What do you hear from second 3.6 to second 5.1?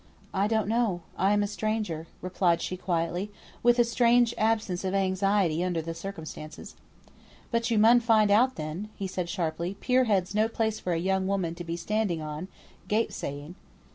with a strange absence of